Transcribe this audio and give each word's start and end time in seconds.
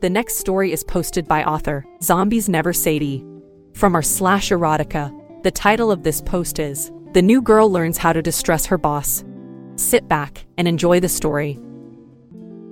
The 0.00 0.08
next 0.08 0.36
story 0.36 0.72
is 0.72 0.82
posted 0.82 1.28
by 1.28 1.44
author 1.44 1.84
Zombies 2.02 2.48
Never 2.48 2.72
Sadie. 2.72 3.22
From 3.74 3.94
our 3.94 4.00
slash 4.00 4.48
erotica, 4.48 5.12
the 5.42 5.50
title 5.50 5.92
of 5.92 6.04
this 6.04 6.22
post 6.22 6.58
is 6.58 6.90
The 7.12 7.20
New 7.20 7.42
Girl 7.42 7.70
Learns 7.70 7.98
How 7.98 8.14
to 8.14 8.22
Distress 8.22 8.64
Her 8.64 8.78
Boss. 8.78 9.22
Sit 9.76 10.08
back 10.08 10.46
and 10.56 10.66
enjoy 10.66 11.00
the 11.00 11.08
story. 11.10 11.60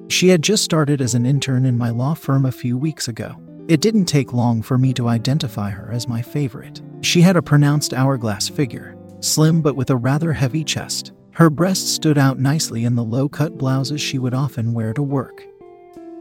She 0.09 0.29
had 0.29 0.41
just 0.41 0.65
started 0.65 1.03
as 1.03 1.15
an 1.15 1.27
intern 1.27 1.67
in 1.67 1.77
my 1.77 1.91
law 1.91 2.15
firm 2.15 2.47
a 2.47 2.53
few 2.53 2.79
weeks 2.79 3.09
ago. 3.09 3.37
It 3.69 3.83
didn't 3.83 4.07
take 4.07 4.33
long 4.33 4.63
for 4.63 4.79
me 4.79 4.95
to 4.95 5.09
identify 5.09 5.69
her 5.69 5.93
as 5.93 6.09
my 6.09 6.23
favorite. 6.23 6.81
She 7.03 7.21
had 7.21 7.37
a 7.37 7.43
pronounced 7.43 7.93
hourglass 7.93 8.49
figure, 8.49 8.97
slim 9.21 9.61
but 9.61 9.77
with 9.77 9.91
a 9.91 9.97
rather 9.97 10.33
heavy 10.33 10.65
chest. 10.65 11.13
Her 11.33 11.51
breasts 11.51 11.91
stood 11.91 12.17
out 12.17 12.39
nicely 12.39 12.85
in 12.85 12.95
the 12.95 13.05
low 13.05 13.29
cut 13.29 13.59
blouses 13.59 14.01
she 14.01 14.19
would 14.19 14.33
often 14.33 14.73
wear 14.73 14.95
to 14.95 15.03
work 15.03 15.45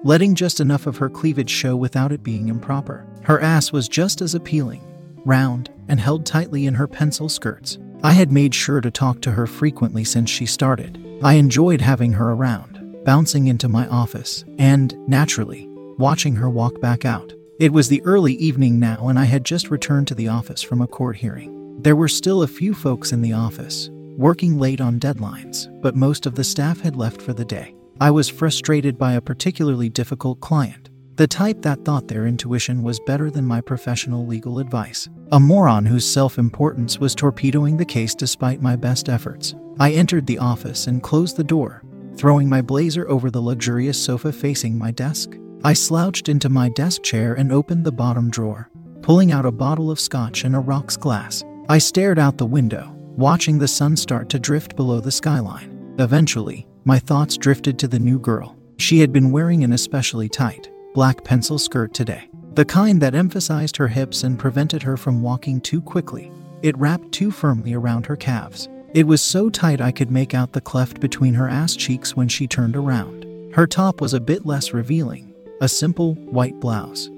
letting 0.08 0.34
just 0.34 0.62
enough 0.62 0.88
of 0.88 0.96
her 0.96 1.10
cleavage 1.10 1.50
show 1.50 1.76
without 1.76 2.14
it 2.14 2.24
being 2.24 2.48
improper. 2.48 3.06
Her 3.24 3.42
ass 3.42 3.74
was 3.74 3.90
just 3.90 4.22
as 4.22 4.36
appealing, 4.36 4.82
round, 5.26 5.70
and 5.90 6.00
held 6.00 6.26
tightly 6.26 6.66
in 6.66 6.74
her 6.76 6.88
pencil 6.88 7.28
skirts. 7.28 7.78
I 8.04 8.14
had 8.14 8.32
made 8.32 8.56
sure 8.56 8.80
to 8.80 8.90
talk 8.90 9.20
to 9.24 9.32
her 9.32 9.46
frequently 9.46 10.06
since 10.06 10.30
she 10.30 10.46
started. 10.46 10.98
I 11.22 11.34
enjoyed 11.34 11.82
having 11.82 12.14
her 12.14 12.32
around, 12.32 13.04
bouncing 13.04 13.48
into 13.48 13.68
my 13.68 13.86
office, 13.90 14.46
and, 14.58 14.96
naturally, 15.10 15.68
watching 15.98 16.36
her 16.38 16.50
walk 16.50 16.80
back 16.80 17.04
out. 17.04 17.34
It 17.60 17.74
was 17.74 17.90
the 17.90 18.02
early 18.06 18.36
evening 18.36 18.80
now, 18.80 19.10
and 19.10 19.20
I 19.20 19.26
had 19.26 19.44
just 19.44 19.70
returned 19.70 20.08
to 20.08 20.16
the 20.16 20.30
office 20.30 20.62
from 20.64 20.82
a 20.82 20.88
court 20.88 21.18
hearing. 21.18 21.82
There 21.82 21.98
were 21.98 22.08
still 22.08 22.44
a 22.44 22.48
few 22.48 22.74
folks 22.74 23.12
in 23.12 23.22
the 23.22 23.34
office, 23.34 23.90
working 24.16 24.58
late 24.58 24.80
on 24.80 25.02
deadlines, 25.02 25.68
but 25.82 25.98
most 25.98 26.26
of 26.26 26.36
the 26.36 26.46
staff 26.46 26.80
had 26.80 26.96
left 26.96 27.22
for 27.22 27.34
the 27.34 27.44
day. 27.44 27.76
I 28.00 28.12
was 28.12 28.30
frustrated 28.30 28.98
by 28.98 29.14
a 29.14 29.22
particularly 29.22 29.90
difficult 29.90 30.40
client, 30.40 30.92
the 31.16 31.26
type 31.26 31.64
that 31.64 31.84
thought 31.84 32.08
their 32.08 32.28
intuition 32.28 32.84
was 32.84 33.00
better 33.08 33.32
than 33.32 33.44
my 33.44 33.60
professional 33.60 34.28
legal 34.28 34.60
advice. 34.60 35.10
A 35.32 35.40
moron 35.40 35.84
whose 35.84 36.08
self 36.08 36.38
importance 36.38 37.00
was 37.00 37.16
torpedoing 37.16 37.76
the 37.76 37.86
case 37.86 38.14
despite 38.14 38.62
my 38.62 38.76
best 38.76 39.10
efforts. 39.10 39.56
I 39.80 39.94
entered 39.94 40.28
the 40.28 40.38
office 40.38 40.86
and 40.86 41.02
closed 41.02 41.38
the 41.38 41.44
door, 41.44 41.82
throwing 42.16 42.48
my 42.48 42.62
blazer 42.62 43.10
over 43.10 43.32
the 43.32 43.42
luxurious 43.42 44.02
sofa 44.02 44.32
facing 44.32 44.78
my 44.78 44.92
desk. 44.92 45.36
I 45.64 45.74
slouched 45.74 46.30
into 46.30 46.50
my 46.50 46.70
desk 46.70 47.02
chair 47.02 47.34
and 47.34 47.52
opened 47.52 47.84
the 47.84 47.92
bottom 47.92 48.30
drawer, 48.30 48.70
pulling 49.02 49.32
out 49.32 49.48
a 49.48 49.52
bottle 49.52 49.90
of 49.90 50.00
scotch 50.00 50.44
and 50.44 50.56
a 50.56 50.60
rocks 50.60 50.98
glass. 50.98 51.44
I 51.68 51.80
stared 51.80 52.20
out 52.20 52.38
the 52.38 52.46
window, 52.46 52.94
watching 53.16 53.58
the 53.58 53.68
sun 53.68 53.98
start 53.98 54.30
to 54.30 54.40
drift 54.40 54.76
below 54.76 55.00
the 55.00 55.12
skyline. 55.12 55.96
Eventually, 55.98 56.67
my 56.88 57.00
thoughts 57.00 57.36
drifted 57.36 57.78
to 57.78 57.86
the 57.86 58.00
new 58.00 58.18
girl. 58.18 58.56
She 58.78 59.00
had 59.00 59.12
been 59.12 59.30
wearing 59.30 59.66
an 59.66 59.74
especially 59.74 60.30
tight, 60.30 60.72
black 60.94 61.22
pencil 61.26 61.60
skirt 61.60 61.94
today, 61.94 62.30
the 62.54 62.64
kind 62.64 63.02
that 63.02 63.14
emphasized 63.14 63.76
her 63.76 63.90
hips 63.90 64.24
and 64.24 64.40
prevented 64.40 64.84
her 64.84 64.96
from 64.96 65.22
walking 65.22 65.60
too 65.60 65.82
quickly. 65.82 66.32
It 66.62 66.78
wrapped 66.78 67.12
too 67.12 67.30
firmly 67.30 67.74
around 67.74 68.06
her 68.06 68.16
calves. 68.16 68.70
It 68.94 69.06
was 69.06 69.22
so 69.22 69.50
tight 69.50 69.82
I 69.82 69.92
could 69.92 70.12
make 70.12 70.34
out 70.34 70.54
the 70.54 70.62
cleft 70.62 71.02
between 71.02 71.34
her 71.34 71.50
ass 71.50 71.76
cheeks 71.76 72.16
when 72.16 72.30
she 72.30 72.48
turned 72.48 72.78
around. 72.78 73.26
Her 73.54 73.68
top 73.68 74.00
was 74.00 74.14
a 74.14 74.22
bit 74.22 74.46
less 74.46 74.72
revealing, 74.72 75.34
a 75.60 75.68
simple, 75.68 76.16
white 76.16 76.58
blouse. 76.62 77.10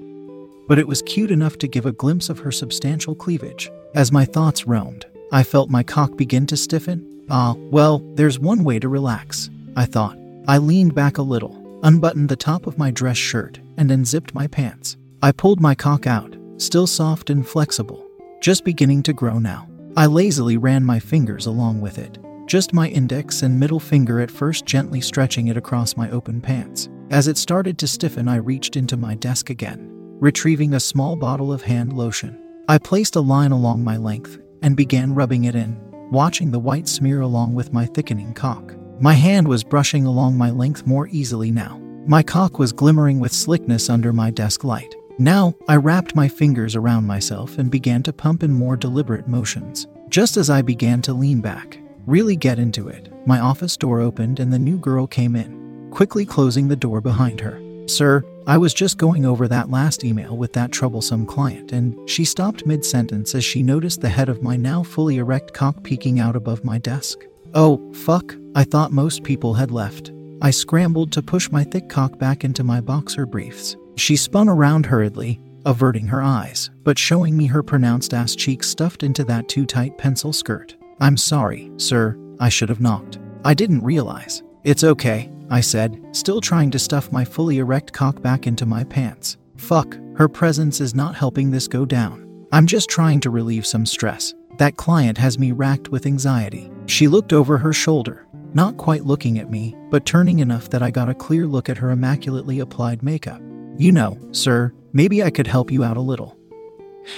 But 0.66 0.80
it 0.80 0.88
was 0.88 1.00
cute 1.02 1.30
enough 1.30 1.58
to 1.58 1.68
give 1.68 1.86
a 1.86 1.92
glimpse 1.92 2.28
of 2.28 2.40
her 2.40 2.50
substantial 2.50 3.14
cleavage. 3.14 3.70
As 3.94 4.10
my 4.10 4.24
thoughts 4.24 4.66
roamed, 4.66 5.06
I 5.30 5.44
felt 5.44 5.70
my 5.70 5.84
cock 5.84 6.16
begin 6.16 6.44
to 6.46 6.56
stiffen. 6.56 7.06
Ah, 7.30 7.54
well, 7.56 8.00
there's 8.16 8.40
one 8.40 8.64
way 8.64 8.80
to 8.80 8.88
relax. 8.88 9.48
I 9.76 9.86
thought. 9.86 10.18
I 10.48 10.58
leaned 10.58 10.94
back 10.94 11.18
a 11.18 11.22
little, 11.22 11.80
unbuttoned 11.82 12.28
the 12.28 12.36
top 12.36 12.66
of 12.66 12.78
my 12.78 12.90
dress 12.90 13.16
shirt, 13.16 13.60
and 13.76 13.90
unzipped 13.90 14.34
my 14.34 14.46
pants. 14.46 14.96
I 15.22 15.32
pulled 15.32 15.60
my 15.60 15.74
cock 15.74 16.06
out, 16.06 16.36
still 16.58 16.86
soft 16.86 17.30
and 17.30 17.46
flexible, 17.46 18.06
just 18.40 18.64
beginning 18.64 19.02
to 19.04 19.12
grow 19.12 19.38
now. 19.38 19.68
I 19.96 20.06
lazily 20.06 20.56
ran 20.56 20.84
my 20.84 20.98
fingers 20.98 21.46
along 21.46 21.80
with 21.80 21.98
it, 21.98 22.18
just 22.46 22.72
my 22.72 22.88
index 22.88 23.42
and 23.42 23.60
middle 23.60 23.80
finger 23.80 24.20
at 24.20 24.30
first 24.30 24.66
gently 24.66 25.00
stretching 25.00 25.48
it 25.48 25.56
across 25.56 25.96
my 25.96 26.10
open 26.10 26.40
pants. 26.40 26.88
As 27.10 27.28
it 27.28 27.36
started 27.36 27.78
to 27.78 27.86
stiffen, 27.86 28.28
I 28.28 28.36
reached 28.36 28.76
into 28.76 28.96
my 28.96 29.14
desk 29.14 29.50
again, 29.50 29.88
retrieving 30.20 30.74
a 30.74 30.80
small 30.80 31.16
bottle 31.16 31.52
of 31.52 31.62
hand 31.62 31.92
lotion. 31.92 32.38
I 32.68 32.78
placed 32.78 33.16
a 33.16 33.20
line 33.20 33.52
along 33.52 33.84
my 33.84 33.96
length 33.96 34.38
and 34.62 34.76
began 34.76 35.14
rubbing 35.14 35.44
it 35.44 35.54
in, 35.54 35.80
watching 36.10 36.50
the 36.50 36.58
white 36.58 36.88
smear 36.88 37.20
along 37.20 37.54
with 37.54 37.72
my 37.72 37.86
thickening 37.86 38.34
cock. 38.34 38.74
My 39.02 39.14
hand 39.14 39.48
was 39.48 39.64
brushing 39.64 40.04
along 40.04 40.36
my 40.36 40.50
length 40.50 40.86
more 40.86 41.08
easily 41.08 41.50
now. 41.50 41.80
My 42.06 42.22
cock 42.22 42.58
was 42.58 42.70
glimmering 42.70 43.18
with 43.18 43.32
slickness 43.32 43.88
under 43.88 44.12
my 44.12 44.30
desk 44.30 44.62
light. 44.62 44.94
Now, 45.18 45.54
I 45.68 45.76
wrapped 45.76 46.14
my 46.14 46.28
fingers 46.28 46.76
around 46.76 47.06
myself 47.06 47.56
and 47.56 47.70
began 47.70 48.02
to 48.02 48.12
pump 48.12 48.42
in 48.42 48.52
more 48.52 48.76
deliberate 48.76 49.26
motions. 49.26 49.86
Just 50.10 50.36
as 50.36 50.50
I 50.50 50.60
began 50.60 51.00
to 51.02 51.14
lean 51.14 51.40
back, 51.40 51.78
really 52.06 52.36
get 52.36 52.58
into 52.58 52.88
it, 52.88 53.10
my 53.26 53.40
office 53.40 53.74
door 53.74 54.00
opened 54.00 54.38
and 54.38 54.52
the 54.52 54.58
new 54.58 54.76
girl 54.76 55.06
came 55.06 55.34
in, 55.34 55.88
quickly 55.90 56.26
closing 56.26 56.68
the 56.68 56.76
door 56.76 57.00
behind 57.00 57.40
her. 57.40 57.58
Sir, 57.88 58.22
I 58.46 58.58
was 58.58 58.74
just 58.74 58.98
going 58.98 59.24
over 59.24 59.48
that 59.48 59.70
last 59.70 60.04
email 60.04 60.36
with 60.36 60.52
that 60.52 60.72
troublesome 60.72 61.24
client, 61.24 61.72
and 61.72 61.96
she 62.08 62.26
stopped 62.26 62.66
mid 62.66 62.84
sentence 62.84 63.34
as 63.34 63.46
she 63.46 63.62
noticed 63.62 64.02
the 64.02 64.10
head 64.10 64.28
of 64.28 64.42
my 64.42 64.56
now 64.56 64.82
fully 64.82 65.16
erect 65.16 65.54
cock 65.54 65.82
peeking 65.82 66.20
out 66.20 66.36
above 66.36 66.64
my 66.64 66.76
desk. 66.76 67.24
Oh, 67.54 67.92
fuck, 67.92 68.36
I 68.54 68.62
thought 68.64 68.92
most 68.92 69.24
people 69.24 69.54
had 69.54 69.70
left. 69.72 70.12
I 70.40 70.50
scrambled 70.50 71.10
to 71.12 71.22
push 71.22 71.50
my 71.50 71.64
thick 71.64 71.88
cock 71.88 72.18
back 72.18 72.44
into 72.44 72.62
my 72.62 72.80
boxer 72.80 73.26
briefs. 73.26 73.76
She 73.96 74.16
spun 74.16 74.48
around 74.48 74.86
hurriedly, 74.86 75.40
averting 75.66 76.06
her 76.06 76.22
eyes, 76.22 76.70
but 76.84 76.98
showing 76.98 77.36
me 77.36 77.46
her 77.46 77.62
pronounced 77.62 78.14
ass 78.14 78.34
cheeks 78.36 78.68
stuffed 78.68 79.02
into 79.02 79.24
that 79.24 79.48
too 79.48 79.66
tight 79.66 79.98
pencil 79.98 80.32
skirt. 80.32 80.76
I'm 81.00 81.16
sorry, 81.16 81.70
sir, 81.76 82.16
I 82.38 82.48
should 82.48 82.68
have 82.68 82.80
knocked. 82.80 83.18
I 83.44 83.54
didn't 83.54 83.82
realize. 83.82 84.42
It's 84.62 84.84
okay, 84.84 85.30
I 85.50 85.60
said, 85.60 86.00
still 86.12 86.40
trying 86.40 86.70
to 86.70 86.78
stuff 86.78 87.10
my 87.10 87.24
fully 87.24 87.58
erect 87.58 87.92
cock 87.92 88.22
back 88.22 88.46
into 88.46 88.64
my 88.64 88.84
pants. 88.84 89.38
Fuck, 89.56 89.98
her 90.16 90.28
presence 90.28 90.80
is 90.80 90.94
not 90.94 91.16
helping 91.16 91.50
this 91.50 91.66
go 91.66 91.84
down. 91.84 92.46
I'm 92.52 92.66
just 92.66 92.88
trying 92.88 93.20
to 93.20 93.30
relieve 93.30 93.66
some 93.66 93.84
stress. 93.84 94.34
That 94.58 94.76
client 94.76 95.18
has 95.18 95.38
me 95.38 95.52
racked 95.52 95.88
with 95.88 96.06
anxiety. 96.06 96.70
She 96.90 97.06
looked 97.06 97.32
over 97.32 97.56
her 97.56 97.72
shoulder, 97.72 98.26
not 98.52 98.76
quite 98.76 99.06
looking 99.06 99.38
at 99.38 99.48
me, 99.48 99.76
but 99.90 100.04
turning 100.04 100.40
enough 100.40 100.68
that 100.70 100.82
I 100.82 100.90
got 100.90 101.08
a 101.08 101.14
clear 101.14 101.46
look 101.46 101.68
at 101.68 101.78
her 101.78 101.92
immaculately 101.92 102.58
applied 102.58 103.04
makeup. 103.04 103.40
You 103.78 103.92
know, 103.92 104.18
sir, 104.32 104.74
maybe 104.92 105.22
I 105.22 105.30
could 105.30 105.46
help 105.46 105.70
you 105.70 105.84
out 105.84 105.96
a 105.96 106.00
little. 106.00 106.36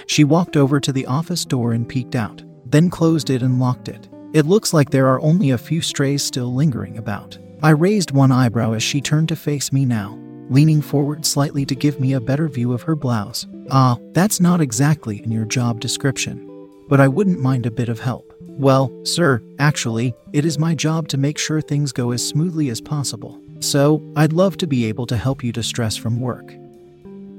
She 0.07 0.25
walked 0.25 0.59
over 0.59 0.79
to 0.79 0.93
the 0.93 1.07
office 1.07 1.47
door 1.47 1.73
and 1.73 1.89
peeked 1.89 2.15
out, 2.15 2.43
then 2.67 2.91
closed 2.91 3.31
it 3.31 3.43
and 3.43 3.59
locked 3.59 3.89
it. 3.89 4.11
It 4.35 4.45
looks 4.45 4.75
like 4.75 4.91
there 4.91 5.09
are 5.09 5.23
only 5.23 5.53
a 5.53 5.59
few 5.59 5.81
strays 5.81 6.23
still 6.23 6.55
lingering 6.55 6.99
about. 6.99 7.39
I 7.63 7.71
raised 7.71 8.11
one 8.11 8.31
eyebrow 8.31 8.75
as 8.75 8.83
she 8.83 9.01
turned 9.01 9.31
to 9.31 9.37
face 9.37 9.73
me 9.73 9.87
now, 9.87 10.19
leaning 10.51 10.83
forward 10.83 11.25
slightly 11.25 11.65
to 11.65 11.75
give 11.75 11.99
me 11.99 12.13
a 12.13 12.21
better 12.21 12.47
view 12.47 12.75
of 12.75 12.83
her 12.83 12.95
blouse. 12.95 13.47
Ah, 13.71 13.97
that's 14.13 14.39
not 14.39 14.61
exactly 14.61 15.23
in 15.25 15.33
your 15.33 15.47
job 15.47 15.81
description 15.81 16.51
but 16.93 17.01
I 17.01 17.09
wouldn't 17.09 17.41
mind 17.41 17.65
a 17.65 17.71
bit 17.71 17.89
of 17.89 18.01
help. 18.01 18.32
Well, 18.59 18.93
sir, 19.05 19.43
actually, 19.59 20.15
it 20.33 20.45
is 20.45 20.59
my 20.59 20.75
job 20.75 21.09
to 21.09 21.17
make 21.17 21.39
sure 21.39 21.61
things 21.61 21.93
go 21.93 22.13
as 22.13 22.27
smoothly 22.27 22.69
as 22.69 22.81
possible. 22.81 23.41
So, 23.61 24.03
I'd 24.17 24.33
love 24.33 24.57
to 24.59 24.67
be 24.67 24.85
able 24.87 25.07
to 25.07 25.17
help 25.17 25.43
you 25.43 25.53
distress 25.53 25.97
from 25.97 26.21
work. 26.21 26.55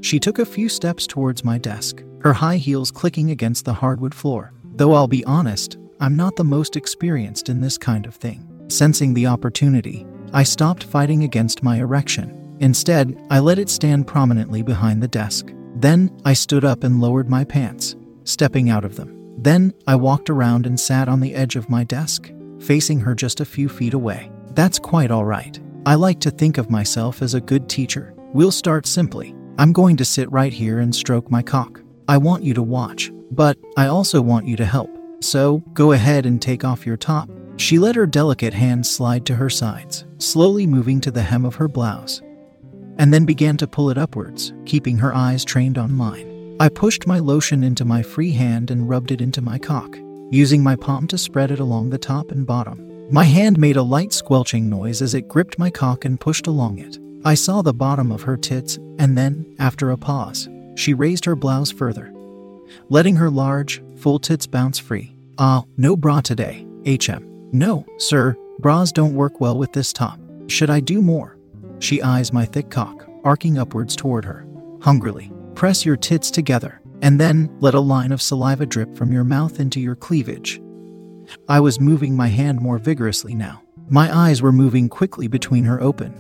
She 0.02 0.20
took 0.20 0.40
a 0.40 0.46
few 0.46 0.70
steps 0.70 1.06
towards 1.06 1.46
my 1.46 1.58
desk, 1.58 2.04
her 2.22 2.34
high 2.34 2.58
heels 2.58 2.92
clicking 2.92 3.32
against 3.32 3.64
the 3.66 3.74
hardwood 3.74 4.14
floor. 4.14 4.54
Though 4.76 4.94
I'll 4.94 5.08
be 5.08 5.24
honest, 5.26 5.78
I'm 6.00 6.16
not 6.16 6.36
the 6.36 6.44
most 6.44 6.76
experienced 6.76 7.48
in 7.48 7.62
this 7.62 7.78
kind 7.78 8.06
of 8.06 8.16
thing. 8.16 8.66
Sensing 8.70 9.14
the 9.14 9.28
opportunity, 9.28 10.06
I 10.34 10.44
stopped 10.44 10.84
fighting 10.84 11.24
against 11.24 11.64
my 11.64 11.78
erection. 11.78 12.58
Instead, 12.60 13.18
I 13.30 13.40
let 13.40 13.60
it 13.60 13.70
stand 13.70 14.08
prominently 14.08 14.62
behind 14.62 15.02
the 15.02 15.08
desk. 15.08 15.54
Then, 15.76 16.10
I 16.26 16.34
stood 16.34 16.66
up 16.66 16.84
and 16.84 17.00
lowered 17.00 17.30
my 17.30 17.44
pants, 17.44 17.96
stepping 18.24 18.70
out 18.70 18.84
of 18.84 18.96
them. 18.96 19.23
Then, 19.38 19.74
I 19.88 19.96
walked 19.96 20.30
around 20.30 20.66
and 20.66 20.80
sat 20.80 21.08
on 21.08 21.20
the 21.20 21.36
edge 21.36 21.56
of 21.56 21.70
my 21.70 21.84
desk, 21.84 22.32
facing 22.60 23.00
her 23.02 23.16
just 23.16 23.40
a 23.40 23.46
few 23.46 23.68
feet 23.68 23.94
away. 23.94 24.32
That's 24.52 24.80
quite 24.80 25.12
all 25.12 25.26
right. 25.26 25.60
I 25.86 25.96
like 25.96 26.20
to 26.22 26.32
think 26.32 26.58
of 26.58 26.70
myself 26.70 27.22
as 27.22 27.34
a 27.34 27.42
good 27.42 27.68
teacher. 27.68 28.14
We'll 28.34 28.52
start 28.52 28.86
simply. 28.86 29.36
I'm 29.58 29.74
going 29.74 29.98
to 29.98 30.06
sit 30.06 30.32
right 30.32 30.54
here 30.54 30.80
and 30.80 30.96
stroke 30.96 31.30
my 31.30 31.42
cock. 31.42 31.82
I 32.08 32.18
want 32.18 32.44
you 32.44 32.54
to 32.54 32.64
watch, 32.64 33.12
but 33.32 33.58
I 33.78 33.88
also 33.88 34.22
want 34.22 34.48
you 34.48 34.56
to 34.58 34.66
help. 34.66 34.90
So, 35.20 35.60
go 35.74 35.92
ahead 35.92 36.26
and 36.26 36.42
take 36.42 36.64
off 36.64 36.86
your 36.86 36.98
top. 36.98 37.30
She 37.58 37.78
let 37.78 37.96
her 37.96 38.08
delicate 38.08 38.54
hands 38.54 38.90
slide 38.90 39.26
to 39.28 39.36
her 39.36 39.50
sides, 39.50 40.06
slowly 40.18 40.66
moving 40.66 41.00
to 41.02 41.12
the 41.12 41.22
hem 41.22 41.46
of 41.46 41.56
her 41.56 41.68
blouse, 41.68 42.22
and 42.98 43.14
then 43.14 43.26
began 43.26 43.58
to 43.58 43.68
pull 43.68 43.90
it 43.90 43.98
upwards, 43.98 44.54
keeping 44.66 44.98
her 44.98 45.14
eyes 45.14 45.46
trained 45.46 45.78
on 45.78 45.94
mine. 45.94 46.33
I 46.64 46.70
pushed 46.70 47.06
my 47.06 47.20
lotion 47.20 47.62
into 47.62 47.84
my 47.84 48.02
free 48.02 48.32
hand 48.32 48.72
and 48.72 48.88
rubbed 48.88 49.12
it 49.12 49.20
into 49.20 49.42
my 49.42 49.60
cock, 49.60 49.98
using 50.32 50.64
my 50.64 50.78
palm 50.78 51.08
to 51.08 51.18
spread 51.18 51.52
it 51.52 51.60
along 51.60 51.90
the 51.90 51.98
top 51.98 52.32
and 52.32 52.46
bottom. 52.46 53.12
My 53.12 53.26
hand 53.26 53.58
made 53.58 53.76
a 53.76 53.84
light 53.84 54.14
squelching 54.14 54.70
noise 54.70 55.02
as 55.02 55.14
it 55.14 55.28
gripped 55.28 55.60
my 55.60 55.70
cock 55.70 56.06
and 56.06 56.18
pushed 56.18 56.48
along 56.48 56.78
it. 56.80 57.00
I 57.26 57.34
saw 57.34 57.62
the 57.62 57.74
bottom 57.74 58.14
of 58.14 58.22
her 58.22 58.38
tits, 58.38 58.78
and 58.98 59.18
then, 59.18 59.58
after 59.60 59.92
a 59.92 59.98
pause, 59.98 60.48
she 60.76 60.94
raised 60.94 61.26
her 61.26 61.36
blouse 61.36 61.70
further, 61.70 62.14
letting 62.88 63.18
her 63.18 63.30
large, 63.30 63.84
full 63.98 64.18
tits 64.18 64.48
bounce 64.48 64.80
free. 64.80 65.14
Ah, 65.38 65.66
no 65.76 65.98
bra 65.98 66.22
today, 66.22 66.66
HM. 66.86 67.50
No, 67.52 67.86
sir, 67.98 68.38
bras 68.60 68.94
don't 68.94 69.16
work 69.16 69.42
well 69.42 69.58
with 69.58 69.74
this 69.74 69.92
top. 69.92 70.18
Should 70.48 70.70
I 70.70 70.80
do 70.80 71.02
more? 71.02 71.36
She 71.80 72.02
eyes 72.02 72.32
my 72.32 72.46
thick 72.46 72.70
cock, 72.70 73.06
arcing 73.26 73.58
upwards 73.58 73.98
toward 73.98 74.24
her. 74.24 74.48
Hungrily, 74.80 75.30
press 75.56 75.86
your 75.86 75.98
tits 75.98 76.32
together, 76.32 76.82
and 77.02 77.20
then 77.20 77.50
let 77.60 77.74
a 77.74 77.80
line 77.80 78.12
of 78.12 78.22
saliva 78.22 78.66
drip 78.66 78.96
from 78.96 79.12
your 79.12 79.24
mouth 79.24 79.60
into 79.60 79.80
your 79.80 79.96
cleavage. 79.96 80.62
I 81.48 81.60
was 81.60 81.80
moving 81.80 82.16
my 82.16 82.28
hand 82.28 82.60
more 82.60 82.78
vigorously 82.78 83.36
now. 83.36 83.62
My 83.90 84.16
eyes 84.16 84.42
were 84.42 84.52
moving 84.52 84.90
quickly 84.90 85.28
between 85.28 85.64
her 85.66 85.82
open, 85.82 86.14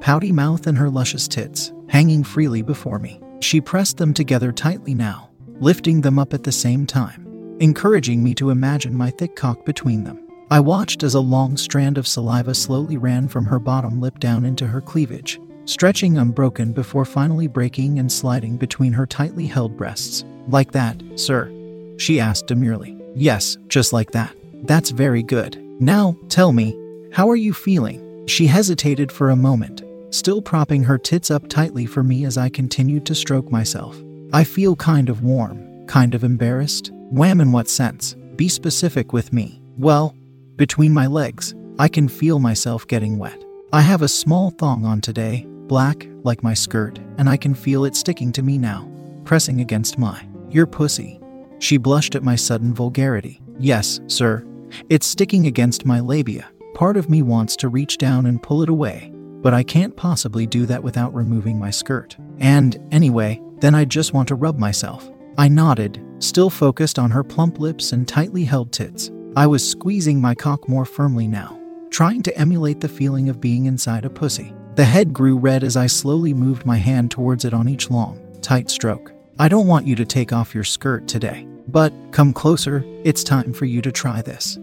pouty 0.00 0.32
mouth 0.32 0.66
and 0.66 0.78
her 0.78 0.90
luscious 0.90 1.28
tits, 1.28 1.72
hanging 1.88 2.24
freely 2.24 2.62
before 2.62 2.98
me. 2.98 3.20
She 3.40 3.60
pressed 3.60 3.96
them 3.96 4.14
together 4.14 4.52
tightly 4.52 4.94
now, 4.94 5.30
lifting 5.60 6.00
them 6.00 6.18
up 6.18 6.34
at 6.34 6.44
the 6.44 6.52
same 6.52 6.86
time, 6.86 7.56
encouraging 7.60 8.22
me 8.22 8.34
to 8.34 8.50
imagine 8.50 8.94
my 8.94 9.10
thick 9.10 9.36
cock 9.36 9.64
between 9.64 10.04
them. 10.04 10.24
I 10.50 10.60
watched 10.60 11.02
as 11.02 11.14
a 11.14 11.20
long 11.20 11.56
strand 11.56 11.98
of 11.98 12.06
saliva 12.06 12.54
slowly 12.54 12.96
ran 12.96 13.28
from 13.28 13.44
her 13.46 13.58
bottom 13.58 14.00
lip 14.00 14.18
down 14.18 14.44
into 14.44 14.66
her 14.66 14.80
cleavage, 14.80 15.38
stretching 15.68 16.16
unbroken 16.16 16.72
before 16.72 17.04
finally 17.04 17.46
breaking 17.46 17.98
and 17.98 18.10
sliding 18.10 18.56
between 18.56 18.90
her 18.90 19.04
tightly 19.06 19.46
held 19.46 19.76
breasts. 19.76 20.24
Like 20.48 20.72
that, 20.72 21.02
sir? 21.16 21.52
She 21.98 22.18
asked 22.18 22.46
demurely. 22.46 22.96
Yes, 23.14 23.58
just 23.68 23.92
like 23.92 24.10
that. 24.12 24.34
That's 24.62 24.90
very 24.90 25.22
good. 25.22 25.58
Now, 25.78 26.16
tell 26.30 26.52
me, 26.52 26.74
how 27.12 27.28
are 27.28 27.36
you 27.36 27.52
feeling? 27.52 28.26
She 28.26 28.46
hesitated 28.46 29.12
for 29.12 29.28
a 29.28 29.36
moment, 29.36 29.82
still 30.10 30.40
propping 30.40 30.84
her 30.84 30.96
tits 30.96 31.30
up 31.30 31.48
tightly 31.48 31.84
for 31.84 32.02
me 32.02 32.24
as 32.24 32.38
I 32.38 32.48
continued 32.48 33.04
to 33.06 33.14
stroke 33.14 33.50
myself. 33.50 33.96
I 34.32 34.44
feel 34.44 34.74
kind 34.74 35.10
of 35.10 35.22
warm, 35.22 35.86
kind 35.86 36.14
of 36.14 36.24
embarrassed. 36.24 36.90
Wham, 37.10 37.42
in 37.42 37.52
what 37.52 37.68
sense? 37.68 38.14
Be 38.36 38.48
specific 38.48 39.12
with 39.12 39.34
me. 39.34 39.60
Well, 39.76 40.14
between 40.56 40.94
my 40.94 41.06
legs, 41.06 41.54
I 41.78 41.88
can 41.88 42.08
feel 42.08 42.38
myself 42.38 42.86
getting 42.86 43.18
wet. 43.18 43.42
I 43.70 43.82
have 43.82 44.00
a 44.00 44.08
small 44.08 44.50
thong 44.50 44.86
on 44.86 45.00
today, 45.00 45.46
black, 45.68 46.08
like 46.24 46.42
my 46.42 46.54
skirt, 46.54 46.98
and 47.18 47.28
I 47.28 47.36
can 47.36 47.54
feel 47.54 47.84
it 47.84 47.94
sticking 47.94 48.32
to 48.32 48.42
me 48.42 48.58
now, 48.58 48.90
pressing 49.24 49.60
against 49.60 49.98
my. 49.98 50.26
Your 50.50 50.66
pussy. 50.66 51.20
She 51.58 51.76
blushed 51.76 52.14
at 52.14 52.22
my 52.22 52.34
sudden 52.34 52.72
vulgarity. 52.74 53.40
Yes, 53.58 54.00
sir. 54.06 54.44
It's 54.88 55.06
sticking 55.06 55.46
against 55.46 55.86
my 55.86 56.00
labia. 56.00 56.48
Part 56.74 56.96
of 56.96 57.10
me 57.10 57.22
wants 57.22 57.56
to 57.56 57.68
reach 57.68 57.98
down 57.98 58.26
and 58.26 58.42
pull 58.42 58.62
it 58.62 58.68
away, 58.68 59.12
but 59.42 59.52
I 59.54 59.62
can't 59.62 59.96
possibly 59.96 60.46
do 60.46 60.66
that 60.66 60.82
without 60.82 61.14
removing 61.14 61.58
my 61.58 61.70
skirt. 61.70 62.16
And, 62.38 62.78
anyway, 62.92 63.40
then 63.60 63.74
I 63.74 63.84
just 63.84 64.12
want 64.12 64.28
to 64.28 64.34
rub 64.34 64.58
myself. 64.58 65.08
I 65.36 65.48
nodded, 65.48 66.02
still 66.18 66.50
focused 66.50 66.98
on 66.98 67.10
her 67.10 67.24
plump 67.24 67.58
lips 67.58 67.92
and 67.92 68.06
tightly 68.06 68.44
held 68.44 68.72
tits. 68.72 69.10
I 69.36 69.46
was 69.46 69.68
squeezing 69.68 70.20
my 70.20 70.34
cock 70.34 70.68
more 70.68 70.84
firmly 70.84 71.28
now, 71.28 71.60
trying 71.90 72.22
to 72.22 72.38
emulate 72.38 72.80
the 72.80 72.88
feeling 72.88 73.28
of 73.28 73.40
being 73.40 73.66
inside 73.66 74.04
a 74.04 74.10
pussy. 74.10 74.54
The 74.78 74.84
head 74.84 75.12
grew 75.12 75.36
red 75.36 75.64
as 75.64 75.76
I 75.76 75.88
slowly 75.88 76.32
moved 76.32 76.64
my 76.64 76.76
hand 76.76 77.10
towards 77.10 77.44
it 77.44 77.52
on 77.52 77.68
each 77.68 77.90
long, 77.90 78.16
tight 78.42 78.70
stroke. 78.70 79.12
I 79.36 79.48
don't 79.48 79.66
want 79.66 79.88
you 79.88 79.96
to 79.96 80.04
take 80.04 80.32
off 80.32 80.54
your 80.54 80.62
skirt 80.62 81.08
today. 81.08 81.48
But 81.66 81.92
come 82.12 82.32
closer, 82.32 82.84
it's 83.02 83.24
time 83.24 83.52
for 83.52 83.64
you 83.64 83.82
to 83.82 83.90
try 83.90 84.22
this. 84.22 84.56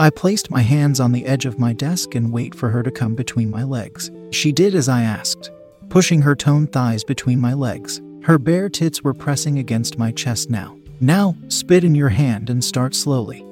I 0.00 0.10
placed 0.10 0.50
my 0.50 0.62
hands 0.62 0.98
on 0.98 1.12
the 1.12 1.26
edge 1.26 1.46
of 1.46 1.60
my 1.60 1.72
desk 1.72 2.16
and 2.16 2.32
wait 2.32 2.56
for 2.56 2.70
her 2.70 2.82
to 2.82 2.90
come 2.90 3.14
between 3.14 3.52
my 3.52 3.62
legs. 3.62 4.10
She 4.32 4.50
did 4.50 4.74
as 4.74 4.88
I 4.88 5.02
asked, 5.02 5.52
pushing 5.90 6.22
her 6.22 6.34
toned 6.34 6.72
thighs 6.72 7.04
between 7.04 7.38
my 7.38 7.54
legs. 7.54 8.02
Her 8.24 8.36
bare 8.36 8.68
tits 8.68 9.04
were 9.04 9.14
pressing 9.14 9.60
against 9.60 9.96
my 9.96 10.10
chest 10.10 10.50
now. 10.50 10.76
Now, 10.98 11.36
spit 11.46 11.84
in 11.84 11.94
your 11.94 12.08
hand 12.08 12.50
and 12.50 12.64
start 12.64 12.96
slowly. 12.96 13.46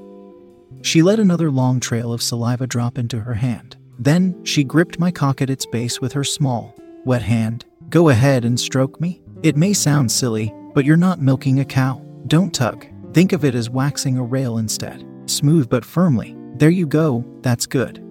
She 0.82 1.02
let 1.02 1.20
another 1.20 1.52
long 1.52 1.78
trail 1.78 2.12
of 2.12 2.20
saliva 2.20 2.66
drop 2.66 2.98
into 2.98 3.20
her 3.20 3.34
hand. 3.34 3.76
Then, 3.98 4.44
she 4.44 4.64
gripped 4.64 4.98
my 4.98 5.10
cock 5.10 5.42
at 5.42 5.50
its 5.50 5.66
base 5.66 6.00
with 6.00 6.12
her 6.12 6.24
small, 6.24 6.74
wet 7.04 7.22
hand. 7.22 7.64
Go 7.90 8.08
ahead 8.08 8.44
and 8.44 8.58
stroke 8.58 9.00
me. 9.00 9.20
It 9.42 9.56
may 9.56 9.72
sound 9.72 10.10
silly, 10.12 10.54
but 10.74 10.84
you're 10.84 10.96
not 10.96 11.20
milking 11.20 11.60
a 11.60 11.64
cow. 11.64 12.04
Don't 12.26 12.54
tug. 12.54 12.86
Think 13.12 13.32
of 13.32 13.44
it 13.44 13.54
as 13.54 13.70
waxing 13.70 14.18
a 14.18 14.22
rail 14.22 14.58
instead. 14.58 15.04
Smooth 15.26 15.68
but 15.68 15.84
firmly. 15.84 16.36
There 16.56 16.70
you 16.70 16.86
go, 16.86 17.24
that's 17.40 17.66
good. 17.66 18.04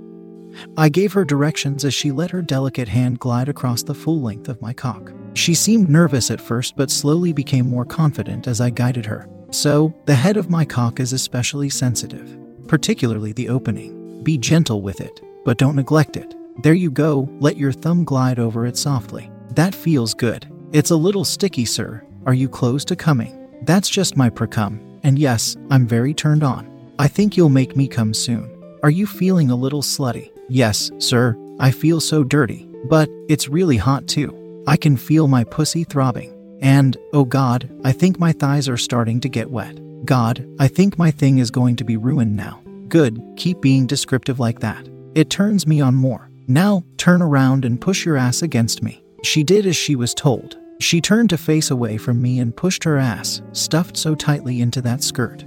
I 0.77 0.89
gave 0.89 1.13
her 1.13 1.25
directions 1.25 1.85
as 1.85 1.93
she 1.93 2.11
let 2.11 2.31
her 2.31 2.41
delicate 2.41 2.87
hand 2.87 3.19
glide 3.19 3.49
across 3.49 3.83
the 3.83 3.93
full 3.93 4.21
length 4.21 4.49
of 4.49 4.61
my 4.61 4.73
cock. 4.73 5.13
She 5.33 5.53
seemed 5.53 5.89
nervous 5.89 6.31
at 6.31 6.41
first, 6.41 6.75
but 6.75 6.89
slowly 6.89 7.31
became 7.31 7.69
more 7.69 7.85
confident 7.85 8.47
as 8.47 8.59
I 8.59 8.71
guided 8.71 9.05
her. 9.05 9.29
So, 9.51 9.93
the 10.05 10.15
head 10.15 10.35
of 10.35 10.49
my 10.49 10.65
cock 10.65 10.99
is 10.99 11.13
especially 11.13 11.69
sensitive, 11.69 12.37
particularly 12.67 13.33
the 13.33 13.49
opening. 13.49 14.23
Be 14.23 14.37
gentle 14.37 14.81
with 14.81 14.99
it, 14.99 15.21
but 15.47 15.57
don't 15.57 15.77
neglect 15.77 16.17
it. 16.17 16.35
There 16.61 16.73
you 16.73 16.91
go, 16.91 17.29
let 17.39 17.55
your 17.55 17.71
thumb 17.71 18.03
glide 18.03 18.37
over 18.37 18.65
it 18.65 18.75
softly. 18.75 19.31
That 19.51 19.73
feels 19.73 20.13
good. 20.13 20.45
It's 20.73 20.91
a 20.91 20.95
little 20.97 21.23
sticky, 21.23 21.63
sir. 21.63 22.03
Are 22.25 22.33
you 22.33 22.49
close 22.49 22.83
to 22.83 22.97
coming? 22.97 23.47
That's 23.61 23.87
just 23.87 24.17
my 24.17 24.29
precum, 24.29 24.99
and 25.03 25.17
yes, 25.17 25.55
I'm 25.71 25.87
very 25.87 26.13
turned 26.13 26.43
on. 26.43 26.91
I 26.99 27.07
think 27.07 27.37
you'll 27.37 27.47
make 27.47 27.77
me 27.77 27.87
come 27.87 28.13
soon. 28.13 28.61
Are 28.83 28.89
you 28.89 29.07
feeling 29.07 29.49
a 29.49 29.55
little 29.55 29.81
slutty? 29.81 30.31
Yes, 30.49 30.91
sir, 30.97 31.37
I 31.61 31.71
feel 31.71 32.01
so 32.01 32.25
dirty, 32.25 32.67
but 32.89 33.07
it's 33.29 33.47
really 33.47 33.77
hot 33.77 34.05
too. 34.05 34.35
I 34.67 34.75
can 34.75 34.97
feel 34.97 35.29
my 35.29 35.45
pussy 35.45 35.85
throbbing. 35.85 36.33
And, 36.61 36.97
oh 37.13 37.23
god, 37.23 37.71
I 37.85 37.93
think 37.93 38.19
my 38.19 38.33
thighs 38.33 38.67
are 38.67 38.75
starting 38.75 39.21
to 39.21 39.29
get 39.29 39.49
wet. 39.49 39.79
God, 40.03 40.45
I 40.59 40.67
think 40.67 40.97
my 40.97 41.09
thing 41.09 41.37
is 41.37 41.51
going 41.51 41.77
to 41.77 41.85
be 41.85 41.95
ruined 41.95 42.35
now. 42.35 42.61
Good, 42.89 43.21
keep 43.37 43.61
being 43.61 43.87
descriptive 43.87 44.41
like 44.41 44.59
that. 44.59 44.89
It 45.17 45.31
turns 45.31 45.65
me 45.65 45.81
on 45.81 45.95
more. 45.95 46.29
Now, 46.47 46.83
turn 46.97 47.23
around 47.23 47.65
and 47.65 47.81
push 47.81 48.05
your 48.05 48.17
ass 48.17 48.43
against 48.43 48.83
me. 48.83 49.03
She 49.23 49.43
did 49.43 49.65
as 49.65 49.75
she 49.75 49.95
was 49.95 50.13
told, 50.13 50.59
she 50.79 51.01
turned 51.01 51.31
to 51.31 51.39
face 51.39 51.71
away 51.71 51.97
from 51.97 52.21
me 52.21 52.37
and 52.37 52.55
pushed 52.55 52.83
her 52.83 52.99
ass, 52.99 53.41
stuffed 53.51 53.97
so 53.97 54.13
tightly 54.13 54.61
into 54.61 54.79
that 54.83 55.01
skirt, 55.01 55.43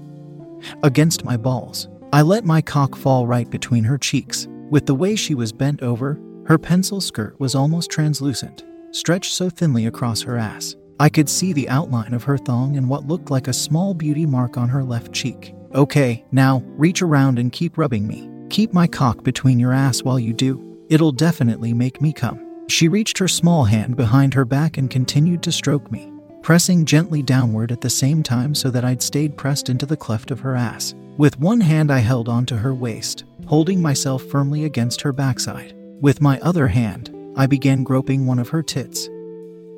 against 0.82 1.24
my 1.24 1.36
balls. 1.36 1.88
I 2.12 2.22
let 2.22 2.44
my 2.44 2.60
cock 2.60 2.96
fall 2.96 3.28
right 3.28 3.48
between 3.48 3.84
her 3.84 3.96
cheeks. 3.96 4.48
With 4.70 4.86
the 4.86 4.94
way 4.96 5.14
she 5.14 5.36
was 5.36 5.52
bent 5.52 5.82
over, 5.82 6.18
her 6.46 6.58
pencil 6.58 7.00
skirt 7.00 7.38
was 7.38 7.54
almost 7.54 7.92
translucent, 7.92 8.64
stretched 8.90 9.34
so 9.34 9.48
thinly 9.48 9.86
across 9.86 10.20
her 10.22 10.36
ass. 10.36 10.74
I 10.98 11.08
could 11.08 11.28
see 11.28 11.52
the 11.52 11.68
outline 11.68 12.12
of 12.12 12.24
her 12.24 12.38
thong 12.38 12.76
and 12.76 12.88
what 12.88 13.06
looked 13.06 13.30
like 13.30 13.46
a 13.46 13.52
small 13.52 13.94
beauty 13.94 14.26
mark 14.26 14.58
on 14.58 14.68
her 14.68 14.82
left 14.82 15.12
cheek. 15.12 15.54
Okay, 15.76 16.24
now 16.32 16.64
reach 16.70 17.02
around 17.02 17.38
and 17.38 17.52
keep 17.52 17.78
rubbing 17.78 18.08
me. 18.08 18.28
Keep 18.50 18.73
my 18.73 18.88
cock 18.88 19.23
between 19.23 19.61
your 19.61 19.73
ass 19.73 20.02
while 20.02 20.19
you 20.19 20.33
do. 20.33 20.85
It'll 20.88 21.12
definitely 21.12 21.73
make 21.73 22.00
me 22.00 22.12
come. 22.12 22.64
She 22.69 22.88
reached 22.88 23.16
her 23.19 23.28
small 23.28 23.64
hand 23.64 23.97
behind 23.97 24.35
her 24.35 24.45
back 24.45 24.76
and 24.76 24.90
continued 24.90 25.40
to 25.45 25.52
stroke 25.52 25.90
me, 25.92 26.12
pressing 26.42 26.85
gently 26.85 27.23
downward 27.23 27.71
at 27.71 27.80
the 27.80 27.88
same 27.88 28.25
time 28.25 28.57
so 28.57 28.69
that 28.71 28.85
I'd 28.85 29.02
stayed 29.02 29.37
pressed 29.37 29.69
into 29.69 29.87
the 29.87 29.97
cleft 29.97 30.33
of 30.33 30.40
her 30.40 30.57
ass. 30.57 30.97
With 31.16 31.38
one 31.38 31.61
hand, 31.61 31.92
I 31.92 31.99
held 31.99 32.28
onto 32.28 32.57
her 32.57 32.75
waist, 32.75 33.23
holding 33.47 33.80
myself 33.80 34.25
firmly 34.25 34.64
against 34.64 35.00
her 35.02 35.12
backside. 35.12 35.73
With 36.00 36.21
my 36.21 36.40
other 36.40 36.66
hand, 36.66 37.14
I 37.37 37.47
began 37.47 37.85
groping 37.85 38.26
one 38.26 38.40
of 38.40 38.49
her 38.49 38.64
tits, 38.64 39.09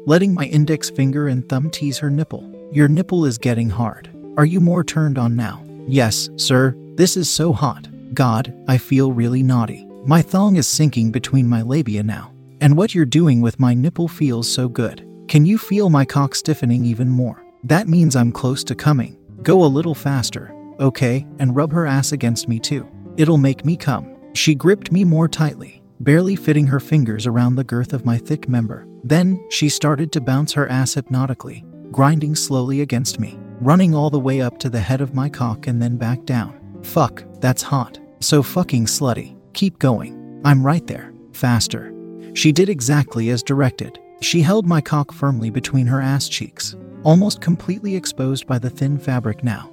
letting 0.06 0.32
my 0.32 0.46
index 0.46 0.88
finger 0.88 1.28
and 1.28 1.46
thumb 1.46 1.68
tease 1.68 1.98
her 1.98 2.10
nipple. 2.10 2.50
Your 2.72 2.88
nipple 2.88 3.26
is 3.26 3.36
getting 3.36 3.68
hard. 3.68 4.08
Are 4.38 4.46
you 4.46 4.60
more 4.60 4.82
turned 4.82 5.18
on 5.18 5.36
now? 5.36 5.62
Yes, 5.86 6.30
sir. 6.36 6.74
This 6.94 7.18
is 7.18 7.28
so 7.28 7.52
hot. 7.52 7.86
God, 8.14 8.54
I 8.68 8.78
feel 8.78 9.12
really 9.12 9.42
naughty. 9.42 9.86
My 10.04 10.20
thong 10.20 10.56
is 10.56 10.66
sinking 10.66 11.12
between 11.12 11.48
my 11.48 11.62
labia 11.62 12.02
now. 12.02 12.32
And 12.60 12.76
what 12.76 12.94
you're 12.94 13.04
doing 13.04 13.40
with 13.40 13.60
my 13.60 13.74
nipple 13.74 14.08
feels 14.08 14.52
so 14.52 14.68
good. 14.68 15.06
Can 15.28 15.46
you 15.46 15.58
feel 15.58 15.88
my 15.90 16.04
cock 16.04 16.34
stiffening 16.34 16.84
even 16.84 17.08
more? 17.08 17.44
That 17.64 17.88
means 17.88 18.16
I'm 18.16 18.32
close 18.32 18.62
to 18.64 18.74
coming. 18.74 19.16
Go 19.42 19.64
a 19.64 19.66
little 19.66 19.94
faster, 19.94 20.54
okay, 20.78 21.26
and 21.38 21.56
rub 21.56 21.72
her 21.72 21.86
ass 21.86 22.12
against 22.12 22.48
me 22.48 22.58
too. 22.58 22.88
It'll 23.16 23.38
make 23.38 23.64
me 23.64 23.76
come. 23.76 24.16
She 24.34 24.54
gripped 24.54 24.92
me 24.92 25.04
more 25.04 25.28
tightly, 25.28 25.82
barely 26.00 26.36
fitting 26.36 26.66
her 26.66 26.80
fingers 26.80 27.26
around 27.26 27.54
the 27.54 27.64
girth 27.64 27.92
of 27.92 28.04
my 28.04 28.18
thick 28.18 28.48
member. 28.48 28.86
Then 29.04 29.44
she 29.50 29.68
started 29.68 30.12
to 30.12 30.20
bounce 30.20 30.52
her 30.52 30.68
ass 30.68 30.94
hypnotically, 30.94 31.64
grinding 31.90 32.34
slowly 32.34 32.80
against 32.80 33.18
me, 33.20 33.38
running 33.60 33.94
all 33.94 34.10
the 34.10 34.20
way 34.20 34.40
up 34.40 34.58
to 34.58 34.68
the 34.70 34.80
head 34.80 35.00
of 35.00 35.14
my 35.14 35.28
cock 35.28 35.66
and 35.66 35.80
then 35.80 35.96
back 35.96 36.24
down. 36.24 36.58
Fuck, 36.82 37.24
that's 37.40 37.62
hot. 37.62 37.98
So 38.22 38.40
fucking 38.40 38.86
slutty. 38.86 39.36
Keep 39.52 39.80
going. 39.80 40.40
I'm 40.44 40.64
right 40.64 40.86
there. 40.86 41.12
Faster. 41.32 41.92
She 42.34 42.52
did 42.52 42.68
exactly 42.68 43.30
as 43.30 43.42
directed. 43.42 43.98
She 44.20 44.42
held 44.42 44.64
my 44.64 44.80
cock 44.80 45.10
firmly 45.10 45.50
between 45.50 45.88
her 45.88 46.00
ass 46.00 46.28
cheeks, 46.28 46.76
almost 47.02 47.40
completely 47.40 47.96
exposed 47.96 48.46
by 48.46 48.60
the 48.60 48.70
thin 48.70 48.96
fabric 48.96 49.42
now, 49.42 49.72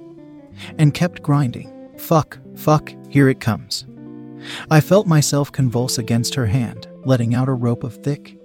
and 0.78 0.92
kept 0.92 1.22
grinding. 1.22 1.72
Fuck, 1.96 2.38
fuck, 2.56 2.92
here 3.08 3.28
it 3.28 3.38
comes. 3.38 3.86
I 4.68 4.80
felt 4.80 5.06
myself 5.06 5.52
convulse 5.52 5.98
against 5.98 6.34
her 6.34 6.46
hand, 6.46 6.88
letting 7.04 7.36
out 7.36 7.48
a 7.48 7.52
rope 7.52 7.84
of 7.84 8.02
thick, 8.02 8.36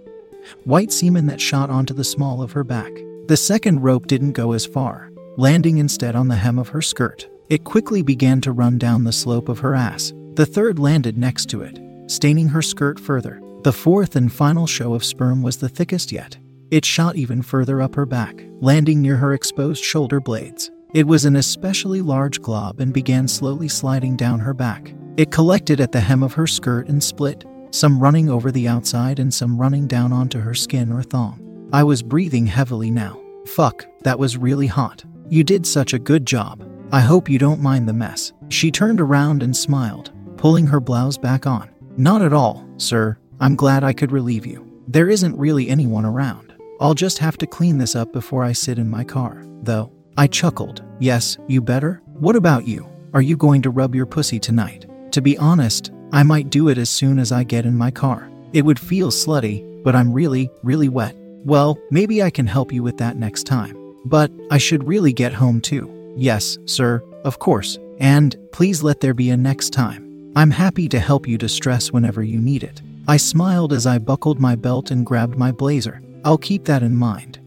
white 0.66 0.92
semen 0.92 1.26
that 1.26 1.42
shot 1.42 1.72
onto 1.72 1.96
the 1.96 2.04
small 2.04 2.44
of 2.44 2.52
her 2.52 2.64
back. 2.64 2.92
The 3.28 3.38
second 3.38 3.82
rope 3.82 4.06
didn't 4.06 4.34
go 4.34 4.52
as 4.52 4.68
far, 4.68 5.12
landing 5.36 5.80
instead 5.80 6.16
on 6.16 6.28
the 6.28 6.36
hem 6.36 6.60
of 6.60 6.70
her 6.70 6.82
skirt. 6.84 7.28
It 7.50 7.64
quickly 7.64 8.02
began 8.02 8.42
to 8.42 8.52
run 8.52 8.78
down 8.78 9.04
the 9.04 9.12
slope 9.12 9.50
of 9.50 9.60
her 9.60 9.76
ass. 9.76 10.14
The 10.34 10.46
third 10.46 10.80
landed 10.80 11.18
next 11.18 11.48
to 11.50 11.62
it, 11.62 11.80
staining 12.08 12.48
her 12.50 12.62
skirt 12.62 13.00
further. 13.00 13.42
The 13.64 13.74
fourth 13.74 14.16
and 14.16 14.32
final 14.32 14.66
show 14.66 14.94
of 14.94 15.06
sperm 15.06 15.44
was 15.44 15.58
the 15.58 15.70
thickest 15.70 16.12
yet. 16.12 16.38
It 16.72 16.86
shot 16.86 17.16
even 17.16 17.42
further 17.42 17.82
up 17.82 17.94
her 17.96 18.06
back, 18.06 18.44
landing 18.62 19.02
near 19.02 19.16
her 19.18 19.34
exposed 19.34 19.84
shoulder 19.84 20.20
blades. 20.20 20.72
It 20.94 21.06
was 21.06 21.26
an 21.26 21.36
especially 21.36 22.02
large 22.02 22.42
glob 22.42 22.80
and 22.80 22.94
began 22.94 23.28
slowly 23.28 23.68
sliding 23.68 24.16
down 24.16 24.40
her 24.40 24.54
back. 24.54 24.96
It 25.18 25.32
collected 25.32 25.80
at 25.80 25.92
the 25.92 26.00
hem 26.00 26.24
of 26.24 26.34
her 26.34 26.48
skirt 26.48 26.90
and 26.90 27.04
split, 27.04 27.46
some 27.72 28.00
running 28.00 28.30
over 28.30 28.52
the 28.52 28.68
outside 28.68 29.20
and 29.20 29.34
some 29.34 29.60
running 29.60 29.88
down 29.88 30.12
onto 30.12 30.40
her 30.40 30.56
skin 30.56 30.92
or 30.92 31.04
thong. 31.04 31.70
I 31.72 31.84
was 31.84 32.02
breathing 32.02 32.48
heavily 32.48 32.90
now. 32.90 33.22
Fuck, 33.46 33.86
that 34.04 34.18
was 34.18 34.38
really 34.38 34.68
hot. 34.68 35.04
You 35.30 35.44
did 35.44 35.68
such 35.68 35.94
a 35.94 36.00
good 36.00 36.26
job. 36.26 36.65
I 36.92 37.02
hope 37.02 37.30
you 37.30 37.40
don't 37.40 37.62
mind 37.62 37.88
the 37.88 37.94
mess. 37.94 38.32
She 38.50 38.72
turned 38.72 39.02
around 39.02 39.44
and 39.44 39.56
smiled, 39.56 40.12
pulling 40.38 40.68
her 40.68 40.80
blouse 40.80 41.18
back 41.18 41.48
on. 41.48 41.70
Not 41.98 42.22
at 42.22 42.34
all, 42.34 42.68
sir. 42.78 43.18
I'm 43.40 43.56
glad 43.56 43.84
I 43.84 43.94
could 43.94 44.12
relieve 44.12 44.46
you. 44.46 44.66
There 44.88 45.10
isn't 45.10 45.38
really 45.38 45.70
anyone 45.70 46.06
around. 46.06 46.54
I'll 46.80 46.94
just 46.94 47.18
have 47.20 47.38
to 47.38 47.48
clean 47.48 47.78
this 47.78 47.96
up 47.96 48.14
before 48.14 48.44
I 48.44 48.52
sit 48.52 48.78
in 48.78 48.90
my 48.90 49.04
car, 49.04 49.44
though. 49.64 49.92
I 50.18 50.28
chuckled. 50.28 50.84
Yes, 51.00 51.38
you 51.48 51.62
better? 51.62 52.02
What 52.06 52.36
about 52.36 52.68
you? 52.68 52.88
Are 53.14 53.22
you 53.22 53.36
going 53.36 53.62
to 53.64 53.70
rub 53.70 53.96
your 53.96 54.06
pussy 54.06 54.40
tonight? 54.40 54.86
To 55.12 55.22
be 55.22 55.38
honest, 55.38 55.92
I 56.12 56.24
might 56.24 56.50
do 56.50 56.70
it 56.70 56.78
as 56.78 56.90
soon 56.90 57.20
as 57.20 57.32
I 57.32 57.44
get 57.44 57.66
in 57.66 57.78
my 57.78 57.92
car. 57.92 58.30
It 58.54 58.64
would 58.64 58.80
feel 58.80 59.10
slutty, 59.10 59.84
but 59.84 59.96
I'm 59.96 60.14
really, 60.14 60.50
really 60.64 60.90
wet. 60.90 61.16
Well, 61.44 61.78
maybe 61.92 62.22
I 62.22 62.30
can 62.30 62.48
help 62.48 62.72
you 62.72 62.84
with 62.84 62.98
that 62.98 63.18
next 63.18 63.44
time. 63.44 63.76
But 64.06 64.32
I 64.52 64.58
should 64.58 64.88
really 64.88 65.14
get 65.14 65.34
home 65.34 65.62
too. 65.62 65.92
Yes, 66.16 66.58
sir, 66.66 67.04
of 67.24 67.40
course. 67.40 67.78
And 68.00 68.36
please 68.52 68.84
let 68.84 69.02
there 69.02 69.14
be 69.14 69.30
a 69.30 69.38
next 69.38 69.72
time. 69.72 70.32
I'm 70.36 70.52
happy 70.52 70.90
to 70.90 71.00
help 71.00 71.28
you 71.28 71.38
distress 71.38 71.92
whenever 71.92 72.24
you 72.24 72.40
need 72.40 72.64
it. 72.64 72.82
I 73.08 73.18
smiled 73.18 73.72
as 73.72 73.86
I 73.86 74.00
buckled 74.00 74.40
my 74.40 74.56
belt 74.56 74.92
and 74.92 75.06
grabbed 75.06 75.38
my 75.38 75.52
blazer. 75.52 76.02
I'll 76.24 76.38
keep 76.38 76.66
that 76.66 76.84
in 76.84 76.96
mind. 76.96 77.40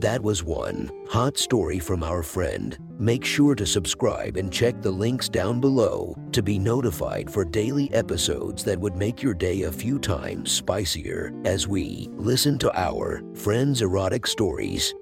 That 0.00 0.22
was 0.22 0.42
one 0.42 0.90
hot 1.10 1.36
story 1.36 1.78
from 1.78 2.02
our 2.02 2.22
friend. 2.22 2.78
Make 2.98 3.22
sure 3.22 3.54
to 3.54 3.66
subscribe 3.66 4.38
and 4.38 4.50
check 4.50 4.80
the 4.80 4.90
links 4.90 5.28
down 5.28 5.60
below 5.60 6.16
to 6.32 6.42
be 6.42 6.58
notified 6.58 7.30
for 7.30 7.44
daily 7.44 7.92
episodes 7.92 8.64
that 8.64 8.80
would 8.80 8.96
make 8.96 9.22
your 9.22 9.34
day 9.34 9.62
a 9.62 9.72
few 9.72 9.98
times 9.98 10.50
spicier 10.50 11.32
as 11.44 11.68
we 11.68 12.08
listen 12.12 12.58
to 12.60 12.80
our 12.80 13.22
friends' 13.34 13.82
erotic 13.82 14.26
stories. 14.26 14.94